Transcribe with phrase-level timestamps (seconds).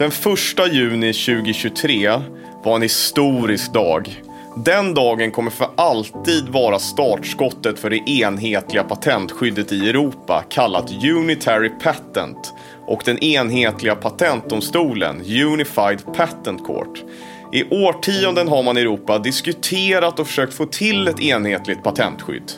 [0.00, 2.20] Den första juni 2023
[2.64, 4.22] var en historisk dag.
[4.56, 11.68] Den dagen kommer för alltid vara startskottet för det enhetliga patentskyddet i Europa kallat Unitary
[11.68, 12.54] Patent
[12.86, 17.04] och den enhetliga patentdomstolen Unified Patent Court.
[17.52, 22.52] I årtionden har man i Europa diskuterat och försökt få till ett enhetligt patentskydd.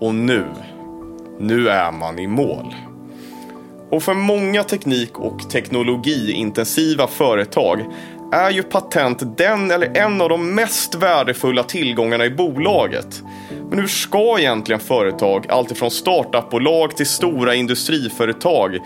[0.00, 0.44] Och nu,
[1.40, 2.74] nu är man i mål.
[3.90, 7.84] Och för många teknik och teknologiintensiva företag
[8.32, 13.22] är ju patent den eller en av de mest värdefulla tillgångarna i bolaget.
[13.70, 18.78] Men hur ska egentligen företag, alltifrån startupbolag till stora industriföretag,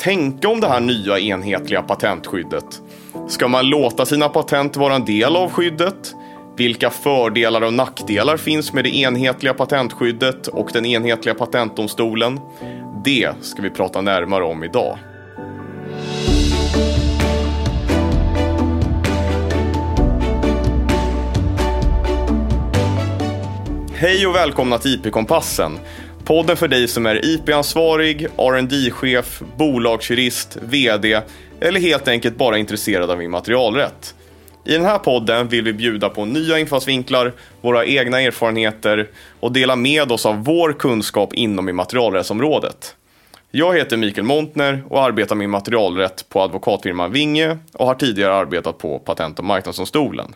[0.00, 2.82] tänka om det här nya enhetliga patentskyddet?
[3.28, 6.14] Ska man låta sina patent vara en del av skyddet?
[6.56, 12.40] Vilka fördelar och nackdelar finns med det enhetliga patentskyddet och den enhetliga patentdomstolen?
[13.04, 14.98] Det ska vi prata närmare om idag.
[23.94, 25.78] Hej och välkomna till IP-kompassen.
[26.24, 31.20] Podden för dig som är IP-ansvarig, rd chef bolagsjurist, VD
[31.60, 34.14] eller helt enkelt bara intresserad av immaterialrätt.
[34.66, 39.08] I den här podden vill vi bjuda på nya infallsvinklar, våra egna erfarenheter
[39.40, 42.96] och dela med oss av vår kunskap inom immaterialrättsområdet.
[43.50, 48.78] Jag heter Mikael Montner och arbetar med immaterialrätt på advokatfirman Vinge och har tidigare arbetat
[48.78, 50.34] på Patent och marknadsdomstolen.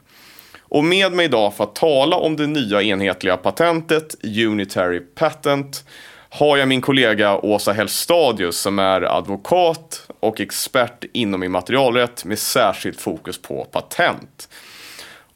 [0.61, 5.85] Och med mig idag för att tala om det nya enhetliga patentet Unitary Patent
[6.31, 13.01] har jag min kollega Åsa Hellstadius som är advokat och expert inom immaterialrätt med särskilt
[13.01, 14.49] fokus på patent.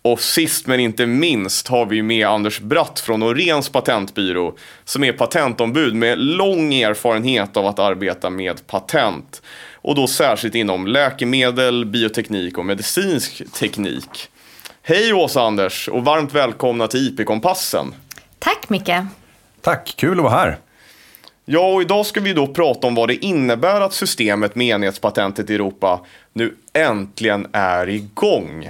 [0.03, 5.13] Och sist men inte minst har vi med Anders Bratt från Åhléns patentbyrå som är
[5.13, 9.43] patentombud med lång erfarenhet av att arbeta med patent.
[9.75, 14.29] Och då särskilt inom läkemedel, bioteknik och medicinsk teknik.
[14.83, 17.95] Hej Åsa Anders och varmt välkomna till IP-kompassen.
[18.39, 18.93] Tack Micke.
[19.61, 20.59] Tack, kul att vara här.
[21.45, 25.51] Ja, och idag ska vi då prata om vad det innebär att systemet med enhetspatentet
[25.51, 26.01] i Europa
[26.33, 28.69] nu äntligen är igång.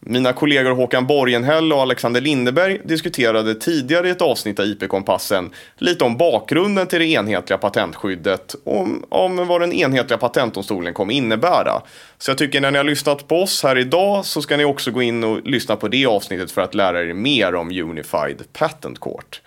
[0.00, 6.04] Mina kollegor Håkan Borgenhäll och Alexander Lindeberg diskuterade tidigare i ett avsnitt av IP-kompassen lite
[6.04, 11.82] om bakgrunden till det enhetliga patentskyddet och om, om vad den enhetliga patentdomstolen kommer innebära.
[12.18, 14.90] Så jag tycker när ni har lyssnat på oss här idag så ska ni också
[14.90, 19.00] gå in och lyssna på det avsnittet för att lära er mer om Unified Patent
[19.00, 19.40] Court.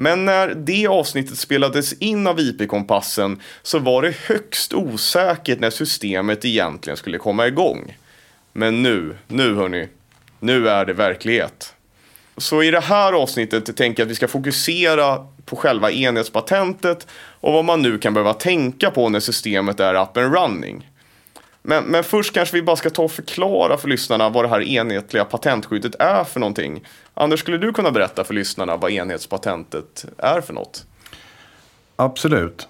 [0.00, 6.44] Men när det avsnittet spelades in av IP-kompassen så var det högst osäkert när systemet
[6.44, 7.96] egentligen skulle komma igång.
[8.52, 9.88] Men nu, nu hörni,
[10.40, 11.74] nu är det verklighet.
[12.36, 17.06] Så i det här avsnittet tänker jag att vi ska fokusera på själva enhetspatentet
[17.40, 20.87] och vad man nu kan behöva tänka på när systemet är up and running.
[21.68, 24.60] Men, men först kanske vi bara ska ta och förklara för lyssnarna vad det här
[24.60, 26.86] enhetliga patentskyddet är för någonting.
[27.14, 30.86] Anders, skulle du kunna berätta för lyssnarna vad enhetspatentet är för något?
[31.96, 32.68] Absolut.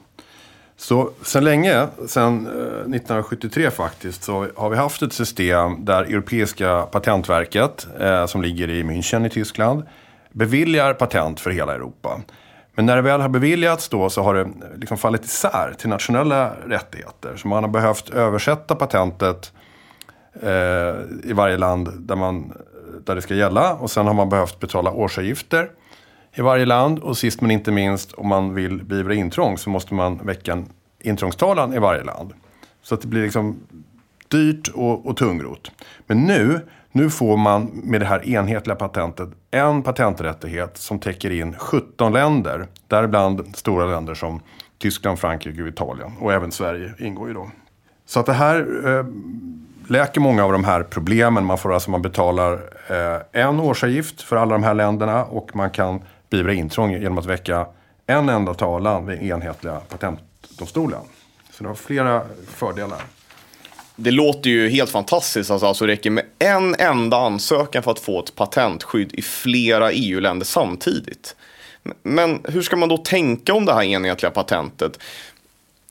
[0.77, 6.83] Så sen länge, sen eh, 1973 faktiskt, så har vi haft ett system där Europeiska
[6.83, 9.83] patentverket, eh, som ligger i München i Tyskland,
[10.33, 12.21] beviljar patent för hela Europa.
[12.79, 16.55] Men när det väl har beviljats då så har det liksom fallit isär till nationella
[16.67, 17.37] rättigheter.
[17.37, 19.53] Så man har behövt översätta patentet
[20.43, 20.51] eh,
[21.25, 22.53] i varje land där, man,
[23.05, 23.75] där det ska gälla.
[23.75, 25.71] Och sen har man behövt betala årsavgifter
[26.35, 26.99] i varje land.
[26.99, 30.69] Och sist men inte minst, om man vill beivra intrång så måste man väcka en
[31.01, 32.33] intrångstalan i varje land.
[32.83, 33.61] Så att det blir liksom
[34.29, 35.71] dyrt och, och tungrot.
[36.07, 36.61] Men nu,
[36.93, 42.67] nu får man med det här enhetliga patentet en patenträttighet som täcker in 17 länder.
[42.87, 44.41] Däribland stora länder som
[44.79, 46.13] Tyskland, Frankrike och Italien.
[46.21, 47.51] Och även Sverige ingår ju då.
[48.07, 49.07] Så att det här eh,
[49.89, 51.45] läker många av de här problemen.
[51.45, 52.53] Man får alltså man betalar
[52.89, 57.27] eh, en årsavgift för alla de här länderna och man kan beivra intrång genom att
[57.27, 57.67] väcka
[58.07, 61.01] en enda talan vid enhetliga patentdomstolen.
[61.51, 63.03] Så det har flera fördelar.
[64.01, 65.51] Det låter ju helt fantastiskt.
[65.51, 69.93] Alltså, alltså det räcker med en enda ansökan för att få ett patentskydd i flera
[69.93, 71.37] EU-länder samtidigt.
[72.03, 74.99] Men hur ska man då tänka om det här enhetliga patentet?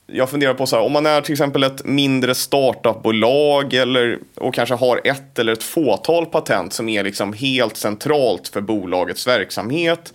[0.05, 4.53] Jag funderar på så här, om man är till exempel ett mindre startupbolag eller, och
[4.53, 10.13] kanske har ett eller ett fåtal patent som är liksom helt centralt för bolagets verksamhet.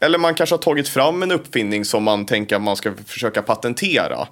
[0.00, 3.42] Eller man kanske har tagit fram en uppfinning som man tänker att man ska försöka
[3.42, 4.28] patentera.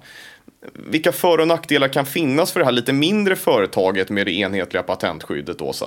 [0.73, 4.83] Vilka för och nackdelar kan finnas för det här lite mindre företaget med det enhetliga
[4.83, 5.85] patentskyddet, Åsa?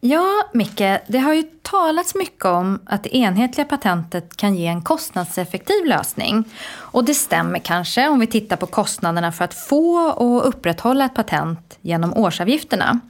[0.00, 4.82] Ja, Micke, det har ju talats mycket om att det enhetliga patentet kan ge en
[4.82, 6.44] kostnadseffektiv lösning.
[6.68, 11.14] Och det stämmer kanske om vi tittar på kostnaderna för att få och upprätthålla ett
[11.14, 13.00] patent genom årsavgifterna.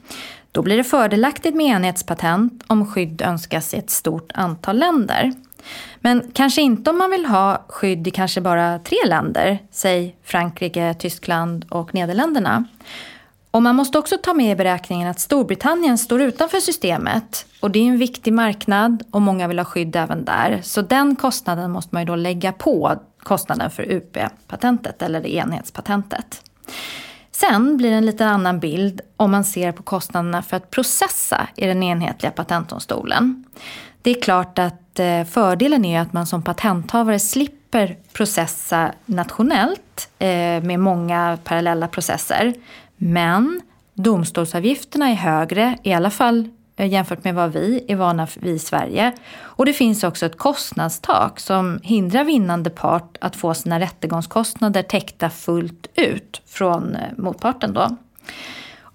[0.51, 5.33] Då blir det fördelaktigt med enhetspatent om skydd önskas i ett stort antal länder.
[5.99, 10.93] Men kanske inte om man vill ha skydd i kanske bara tre länder, säg Frankrike,
[10.93, 12.63] Tyskland och Nederländerna.
[13.51, 17.45] Och man måste också ta med i beräkningen att Storbritannien står utanför systemet.
[17.61, 20.59] Och det är en viktig marknad och många vill ha skydd även där.
[20.63, 26.41] Så den kostnaden måste man ju då lägga på kostnaden för UP-patentet eller det enhetspatentet.
[27.31, 31.47] Sen blir det en lite annan bild om man ser på kostnaderna för att processa
[31.55, 33.43] i den enhetliga patentdomstolen.
[34.01, 40.27] Det är klart att Eh, fördelen är att man som patenthavare slipper processa nationellt eh,
[40.63, 42.53] med många parallella processer.
[42.97, 43.61] Men
[43.93, 48.59] domstolsavgifterna är högre, i alla fall eh, jämfört med vad vi är vana vid i
[48.59, 49.11] Sverige.
[49.39, 55.29] Och det finns också ett kostnadstak som hindrar vinnande part att få sina rättegångskostnader täckta
[55.29, 57.73] fullt ut från motparten.
[57.73, 57.97] Då.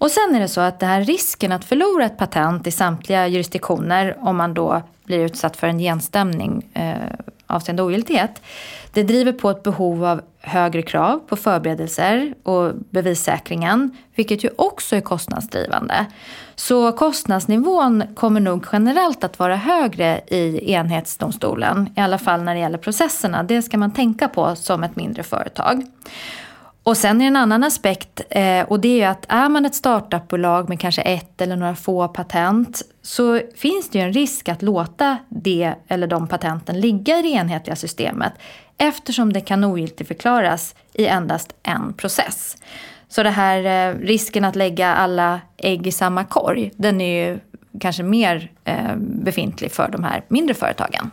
[0.03, 3.27] Och sen är det så att den här risken att förlora ett patent i samtliga
[3.27, 6.95] jurisdiktioner om man då blir utsatt för en genstämning eh,
[7.47, 8.41] avseende ogiltighet.
[8.93, 14.95] Det driver på ett behov av högre krav på förberedelser och bevissäkringen, vilket ju också
[14.95, 16.05] är kostnadsdrivande.
[16.55, 22.59] Så kostnadsnivån kommer nog generellt att vara högre i enhetsdomstolen, i alla fall när det
[22.59, 23.43] gäller processerna.
[23.43, 25.83] Det ska man tänka på som ett mindre företag.
[26.83, 29.75] Och sen är det en annan aspekt eh, och det är att är man ett
[29.75, 34.61] startupbolag med kanske ett eller några få patent så finns det ju en risk att
[34.61, 38.33] låta det eller de patenten ligga i det enhetliga systemet
[38.77, 42.57] eftersom det kan ogiltigförklaras i endast en process.
[43.07, 47.39] Så det här eh, risken att lägga alla ägg i samma korg den är ju
[47.79, 51.11] kanske mer eh, befintlig för de här mindre företagen.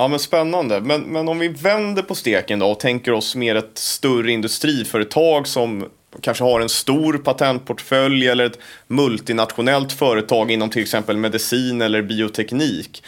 [0.00, 0.80] Ja, men spännande.
[0.80, 5.46] Men, men om vi vänder på steken då och tänker oss mer ett större industriföretag
[5.46, 5.86] som
[6.20, 13.02] kanske har en stor patentportfölj eller ett multinationellt företag inom till exempel medicin eller bioteknik.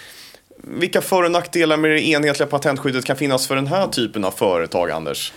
[0.57, 4.31] Vilka för och nackdelar med det enhetliga patentskyddet kan finnas för den här typen av
[4.31, 5.33] företag, Anders?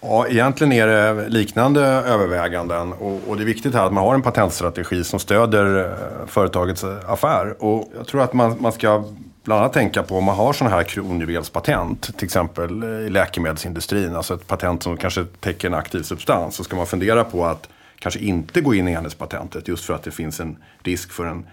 [0.00, 4.14] Ja, egentligen är det liknande överväganden och, och, det är viktigt här att man har
[4.14, 7.64] en patentstrategi som stöder eh, företagets eh, affär.
[7.64, 9.04] Och jag tror att man, man ska
[9.46, 14.16] bland annat tänka på om man har sådana här kronjuvelspatent, till exempel eh, i läkemedelsindustrin,
[14.16, 17.68] alltså ett patent som kanske täcker en aktiv substans, så ska man fundera på att
[17.98, 21.46] kanske inte gå in i enhetspatentet just för att det finns en risk för en,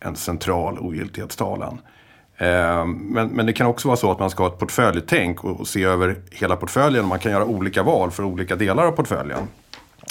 [0.00, 1.80] en central ogiltighetstalan.
[2.36, 5.68] Ehm, men, men det kan också vara så att man ska ha ett portföljtänk och
[5.68, 7.06] se över hela portföljen.
[7.06, 9.48] Man kan göra olika val för olika delar av portföljen.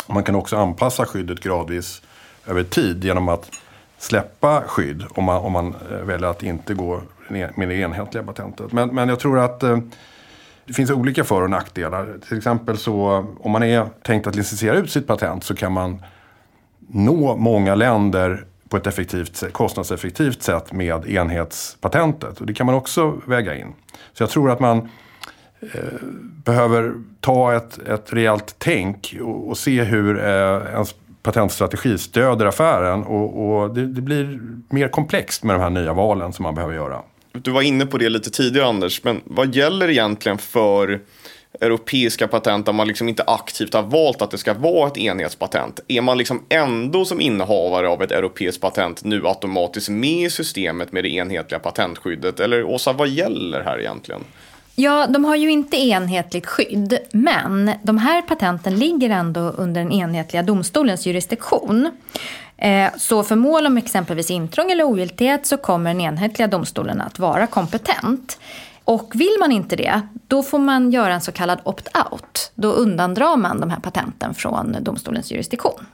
[0.07, 2.01] Man kan också anpassa skyddet gradvis
[2.47, 3.51] över tid genom att
[3.97, 8.71] släppa skydd om man, om man eh, väljer att inte gå med det enhetliga patentet.
[8.71, 9.77] Men, men jag tror att eh,
[10.65, 12.17] det finns olika för och nackdelar.
[12.27, 16.03] Till exempel så om man är tänkt att licensiera ut sitt patent så kan man
[16.89, 22.41] nå många länder på ett effektivt, kostnadseffektivt sätt med enhetspatentet.
[22.41, 23.73] Och det kan man också väga in.
[24.13, 24.89] Så jag tror att man
[25.59, 25.81] eh,
[26.21, 30.95] behöver ta ett, ett rejält tänk och, och se hur eh, ens
[31.27, 33.03] patentstrategi stöder affären.
[33.03, 34.39] Och, och det, det, blir
[34.69, 37.01] mer komplext med de här nya valen som man behöver göra.
[37.31, 40.99] Du var inne på det lite tidigare Anders, men vad gäller egentligen för
[41.61, 45.79] europeiska patent där man liksom inte aktivt har valt att det ska vara ett enhetspatent.
[45.87, 50.91] Är man liksom ändå som innehavare av ett europeiskt patent nu automatiskt med i systemet
[50.91, 52.39] med det enhetliga patentskyddet?
[52.39, 54.23] Eller Åsa, vad gäller här egentligen?
[54.79, 59.91] Ja, de har ju inte enhetligt skydd, men de här patenten ligger ändå under den
[59.91, 61.91] enhetliga domstolens jurisdiktion.
[62.57, 67.19] Eh, så för mål om exempelvis intrång eller ogiltighet så kommer den enhetliga domstolen att
[67.19, 68.39] vara kompetent.
[68.83, 72.51] Och vill man inte det, då får man göra en så kallad opt-out.
[72.55, 75.85] Då undandrar man de här patenten från domstolens jurisdiktion.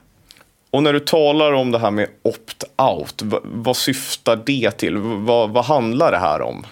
[0.70, 4.96] Och när du talar om det här med opt-out, vad, vad syftar det till?
[4.96, 6.64] Vad, vad handlar det här om?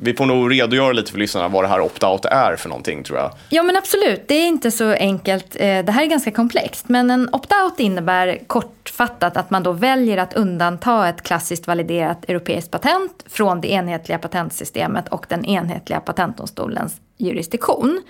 [0.00, 3.18] Vi får nog redogöra lite för lyssnarna vad det här opt-out är för någonting tror
[3.18, 3.32] jag.
[3.48, 5.56] Ja men absolut, det är inte så enkelt.
[5.56, 6.88] Eh, det här är ganska komplext.
[6.88, 12.70] Men en opt-out innebär kortfattat att man då väljer att undanta ett klassiskt validerat europeiskt
[12.70, 18.02] patent från det enhetliga patentsystemet och den enhetliga patentdomstolens jurisdiktion.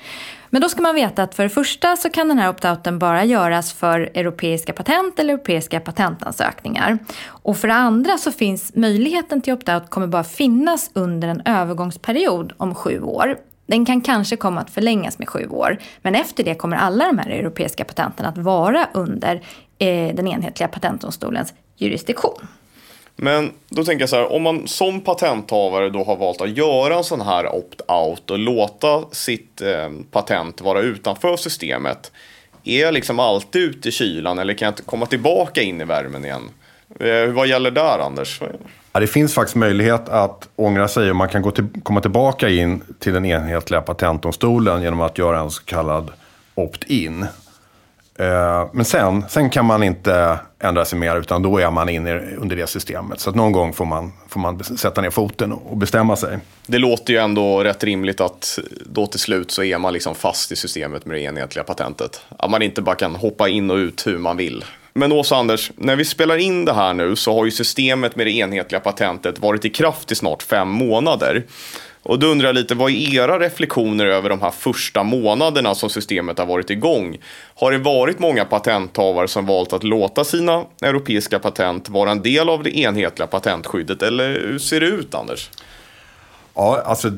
[0.51, 3.25] Men då ska man veta att för det första så kan den här opt-outen bara
[3.25, 6.99] göras för europeiska patent eller europeiska patentansökningar.
[7.27, 12.53] Och för det andra så finns möjligheten till opt-out kommer bara finnas under en övergångsperiod
[12.57, 13.39] om sju år.
[13.67, 15.79] Den kan kanske komma att förlängas med sju år.
[16.03, 19.43] Men efter det kommer alla de här europeiska patenten att vara under
[19.79, 22.47] eh, den enhetliga patentdomstolens jurisdiktion.
[23.21, 26.97] Men då tänker jag så här, om man som patenthavare då har valt att göra
[26.97, 32.13] en sån här opt-out och låta sitt eh, patent vara utanför systemet.
[32.65, 35.85] Är jag liksom alltid ute i kylan eller kan jag inte komma tillbaka in i
[35.85, 36.51] värmen igen?
[37.01, 38.41] Eh, vad gäller där Anders?
[38.93, 42.49] Ja, det finns faktiskt möjlighet att ångra sig och man kan gå till, komma tillbaka
[42.49, 46.11] in till den enhetliga patentdomstolen genom att göra en så kallad
[46.55, 47.27] opt-in.
[48.19, 52.21] Eh, men sen, sen kan man inte ändra sig mer utan då är man inne
[52.37, 53.21] under det systemet.
[53.21, 56.39] Så att någon gång får man, får man sätta ner foten och bestämma sig.
[56.67, 60.53] Det låter ju ändå rätt rimligt att då till slut så är man liksom fast
[60.53, 62.21] i systemet med det enhetliga patentet.
[62.39, 64.65] Att man inte bara kan hoppa in och ut hur man vill.
[64.93, 68.27] Men Åsa Anders, när vi spelar in det här nu så har ju systemet med
[68.27, 71.45] det enhetliga patentet varit i kraft i snart fem månader.
[72.09, 75.91] Och då undrar jag lite, vad är era reflektioner över de här första månaderna som
[75.91, 77.19] systemet har varit igång?
[77.55, 82.49] Har det varit många patenthavare som valt att låta sina europeiska patent vara en del
[82.49, 84.03] av det enhetliga patentskyddet?
[84.03, 85.51] Eller hur ser det ut, Anders?
[86.55, 87.11] Ja, alltså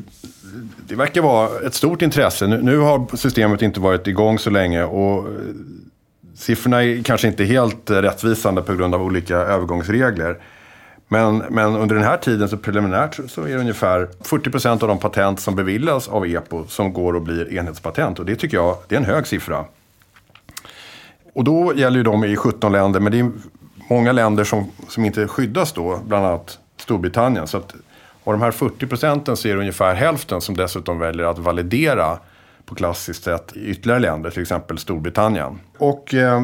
[0.87, 2.47] det verkar vara ett stort intresse.
[2.47, 5.35] Nu, nu har systemet inte varit igång så länge och eh,
[6.35, 10.39] siffrorna är kanske inte helt rättvisande på grund av olika övergångsregler.
[11.13, 14.99] Men, men under den här tiden, så preliminärt, så är det ungefär 40% av de
[14.99, 18.19] patent som beviljas av EPO som går och blir enhetspatent.
[18.19, 19.65] Och det tycker jag det är en hög siffra.
[21.35, 23.31] Och då gäller ju de i 17 länder, men det är
[23.89, 27.47] många länder som, som inte skyddas då, bland annat Storbritannien.
[27.47, 27.75] Så att
[28.25, 32.19] av de här 40 procenten så är det ungefär hälften som dessutom väljer att validera
[32.65, 35.61] på klassiskt sätt i ytterligare länder, till exempel Storbritannien.
[35.79, 36.43] Och eh,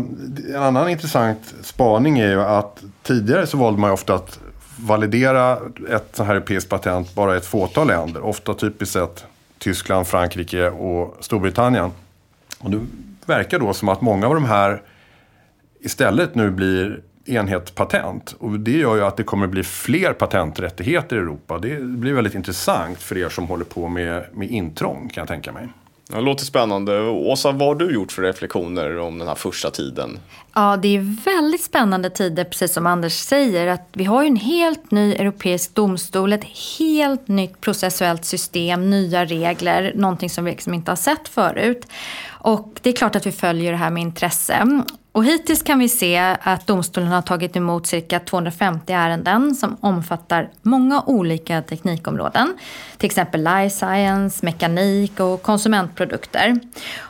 [0.55, 4.39] en annan intressant spaning är ju att tidigare så valde man ju ofta att
[4.77, 5.59] validera
[5.91, 8.25] ett sånt här europeiskt patent bara i ett fåtal länder.
[8.25, 9.25] Ofta typiskt sett
[9.59, 11.91] Tyskland, Frankrike och Storbritannien.
[12.59, 12.81] Och det
[13.27, 14.83] verkar då som att många av de här
[15.81, 18.37] istället nu blir enhetspatent.
[18.39, 21.59] Och det gör ju att det kommer bli fler patenträttigheter i Europa.
[21.59, 25.53] Det blir väldigt intressant för er som håller på med, med intrång kan jag tänka
[25.53, 25.69] mig.
[26.09, 27.01] Det låter spännande.
[27.01, 30.19] Åsa, vad har du gjort för reflektioner om den här första tiden?
[30.59, 33.67] Ja, det är väldigt spännande tider, precis som Anders säger.
[33.67, 36.45] Att vi har ju en helt ny europeisk domstol, ett
[36.79, 41.87] helt nytt processuellt system, nya regler, någonting som vi liksom inte har sett förut.
[42.29, 44.83] Och det är klart att vi följer det här med intresse.
[45.13, 50.51] Och hittills kan vi se att domstolen har tagit emot cirka 250 ärenden som omfattar
[50.63, 52.55] många olika teknikområden.
[52.97, 56.61] Till exempel life science, mekanik och konsumentprodukter.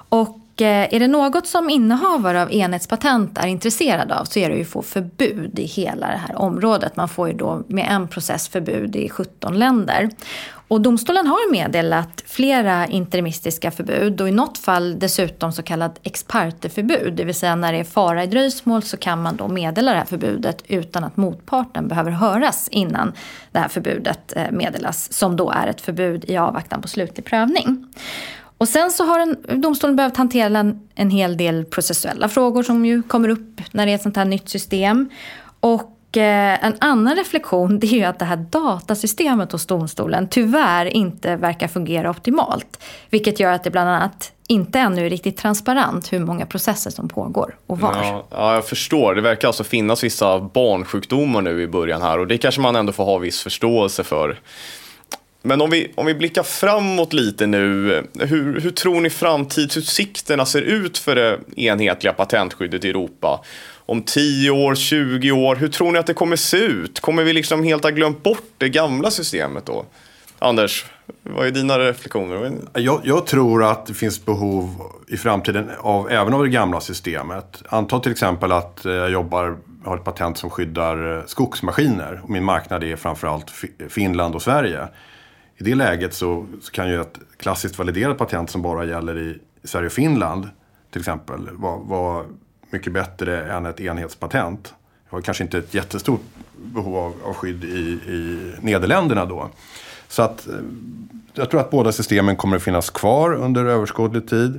[0.09, 4.57] Och Eh, är det något som innehavare av enhetspatent är intresserade av så är det
[4.57, 6.97] ju att få förbud i hela det här området.
[6.97, 10.11] Man får ju då med en process förbud i 17 länder.
[10.69, 16.25] Och domstolen har meddelat flera interimistiska förbud och i något fall dessutom så kallat ex
[16.25, 17.13] parte-förbud.
[17.15, 19.99] Det vill säga när det är fara i dröjsmål så kan man då meddela det
[19.99, 23.13] här förbudet utan att motparten behöver höras innan
[23.53, 25.13] det här förbudet eh, meddelas.
[25.13, 27.87] Som då är ett förbud i avvaktan på slutlig prövning.
[28.59, 32.87] Och sen så har en, domstolen behövt hantera en, en hel del processuella frågor som
[32.87, 35.09] ju kommer upp när det är ett sånt här nytt system.
[35.61, 40.87] Och Eh, en annan reflektion det är ju att det här datasystemet hos domstolen tyvärr
[40.87, 42.83] inte verkar fungera optimalt.
[43.11, 47.09] Vilket gör att det bland annat inte ännu är riktigt transparent hur många processer som
[47.09, 47.97] pågår och var.
[48.03, 49.15] Ja, ja, jag förstår.
[49.15, 52.93] Det verkar alltså finnas vissa barnsjukdomar nu i början här och det kanske man ändå
[52.93, 54.39] får ha viss förståelse för.
[55.47, 60.63] Men om vi, om vi blickar framåt lite nu, hur, hur tror ni framtidsutsikterna ser
[60.63, 63.45] ut för det enhetliga patentskyddet i Europa?
[63.89, 67.01] om 10 år, 20 år, hur tror ni att det kommer se ut?
[67.01, 69.85] Kommer vi liksom helt ha glömt bort det gamla systemet då?
[70.39, 70.85] Anders,
[71.23, 72.53] vad är dina reflektioner?
[72.73, 74.75] Jag, jag, tror att det finns behov
[75.09, 77.63] i framtiden av även av det gamla systemet.
[77.69, 82.31] Anta till exempel att eh, jag jobbar, har ett patent som skyddar eh, skogsmaskiner och
[82.31, 83.53] min marknad är framförallt
[83.89, 84.89] Finland och Sverige.
[85.59, 89.39] I det läget så, så kan ju ett klassiskt validerat patent som bara gäller i
[89.65, 90.49] Sverige och Finland
[90.91, 92.25] till exempel vara var
[92.71, 94.75] mycket bättre än ett enhetspatent.
[95.11, 96.21] Jag har kanske inte ett jättestort
[96.57, 99.49] behov av, av skydd i, i Nederländerna då.
[100.09, 100.55] Så att eh,
[101.35, 104.59] jag tror att båda systemen kommer att finnas kvar under överskådlig tid.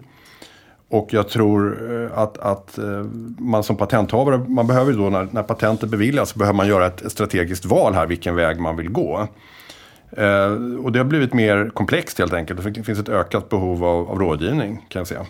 [0.89, 3.05] Och jag tror eh, att, att eh,
[3.37, 7.11] man som patenthavare, man behöver då när, när patentet beviljas, så behöver man göra ett
[7.11, 9.27] strategiskt val här vilken väg man vill gå.
[10.11, 10.51] Eh,
[10.83, 12.73] och det har blivit mer komplext helt enkelt.
[12.73, 15.25] Det finns ett ökat behov av, av rådgivning kan jag säga.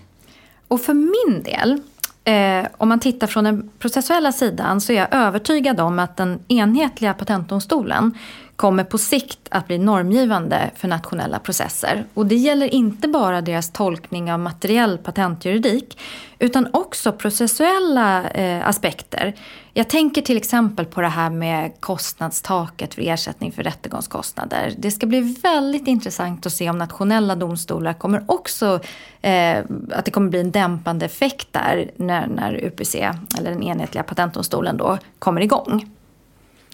[0.68, 1.82] Och för min del
[2.28, 6.40] Eh, om man tittar från den processuella sidan så är jag övertygad om att den
[6.48, 8.12] enhetliga patentdomstolen
[8.58, 12.06] kommer på sikt att bli normgivande för nationella processer.
[12.14, 16.00] Och det gäller inte bara deras tolkning av materiell patentjuridik
[16.40, 19.34] utan också processuella eh, aspekter.
[19.74, 24.74] Jag tänker till exempel på det här med kostnadstaket för ersättning för rättegångskostnader.
[24.78, 28.80] Det ska bli väldigt intressant att se om nationella domstolar kommer också,
[29.22, 29.58] eh,
[29.92, 32.96] att det kommer bli en dämpande effekt där när, när UPC,
[33.38, 35.97] eller den enhetliga patentdomstolen då, kommer igång.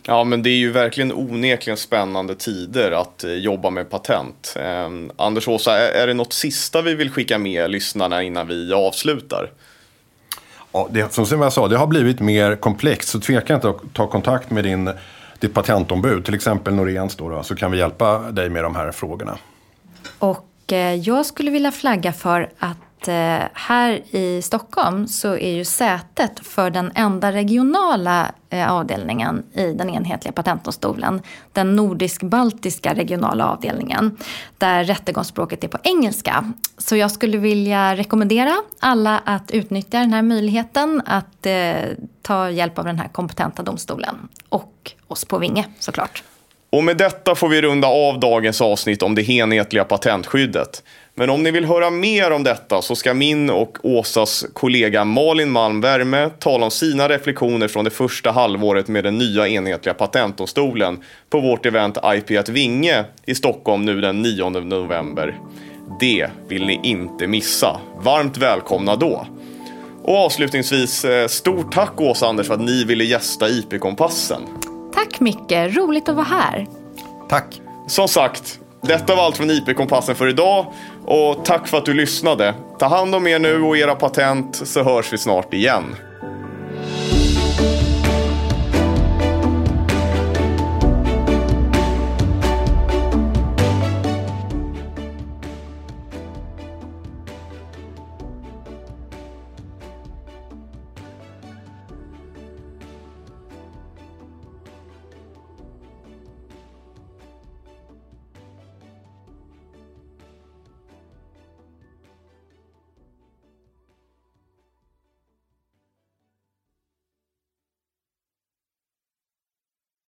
[0.05, 4.55] Ja, men det är ju verkligen onekligen spännande tider att eh, jobba med patent.
[4.59, 8.73] Eh, Anders Åsa, är, är det något sista vi vill skicka med lyssnarna innan vi
[8.73, 9.51] avslutar?
[10.71, 13.09] Ja, det, som jag sa, det har blivit mer komplext.
[13.09, 14.91] Så tveka inte att ta kontakt med din,
[15.39, 18.91] ditt patentombud, till exempel Noréns då, då, så kan vi hjälpa dig med de här
[18.91, 19.37] frågorna.
[20.19, 25.65] Och eh, jag skulle vilja flagga för att Eh, här i Stockholm så är ju
[25.65, 31.21] sätet för den enda regionala eh, avdelningen i den enhetliga patentdomstolen
[31.53, 34.17] den nordisk-baltiska regionala avdelningen
[34.57, 36.53] där rättegångsspråket är på engelska.
[36.77, 41.73] Så jag skulle vilja rekommendera alla att utnyttja den här möjligheten att eh,
[42.21, 44.15] ta hjälp av den här kompetenta domstolen
[44.49, 46.23] och oss på Vinge såklart.
[46.73, 50.83] Och med detta får vi runda av dagens avsnitt om det enhetliga patentskyddet.
[51.15, 55.51] Men om ni vill höra mer om detta så ska min och Åsas kollega Malin
[55.51, 61.03] Malm Värme tala om sina reflektioner från det första halvåret med den nya enhetliga patentdomstolen
[61.29, 65.39] på vårt event IP Vinge i Stockholm nu den 9 november.
[65.99, 67.79] Det vill ni inte missa.
[67.97, 69.27] Varmt välkomna då!
[70.03, 74.41] Och avslutningsvis, eh, stort tack Åsa Anders för att ni ville gästa IP-kompassen.
[74.93, 76.67] Tack Micke, roligt att vara här.
[77.29, 77.61] Tack.
[77.87, 80.65] Som sagt, detta var allt från IP-kompassen för idag
[81.05, 82.53] och tack för att du lyssnade.
[82.79, 85.95] Ta hand om er nu och era patent så hörs vi snart igen.